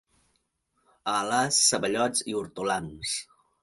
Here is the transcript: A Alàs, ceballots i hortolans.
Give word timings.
A 1.13 1.15
Alàs, 1.19 1.61
ceballots 1.69 2.29
i 2.35 2.39
hortolans. 2.43 3.19